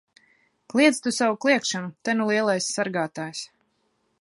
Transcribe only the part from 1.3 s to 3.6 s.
kliegšanu! Te nu lielais sargātājs!